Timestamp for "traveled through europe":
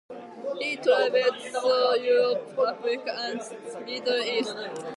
0.77-2.55